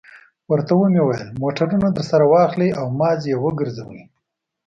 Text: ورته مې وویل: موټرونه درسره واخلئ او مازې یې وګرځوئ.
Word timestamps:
ورته 0.51 0.71
مې 0.91 1.01
وویل: 1.03 1.25
موټرونه 1.41 1.87
درسره 1.97 2.23
واخلئ 2.33 2.69
او 2.79 2.85
مازې 2.99 3.27
یې 3.31 3.37
وګرځوئ. 3.45 4.01